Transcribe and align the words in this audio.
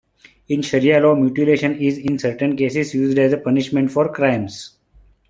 In 0.47 0.63
Sharia 0.63 0.99
law, 0.99 1.13
mutilation 1.13 1.75
is, 1.75 1.99
in 1.99 2.17
certain 2.17 2.57
cases, 2.57 2.95
used 2.95 3.19
as 3.19 3.33
a 3.33 3.37
punishment 3.37 3.91
for 3.91 4.11
crimes. 4.11 4.79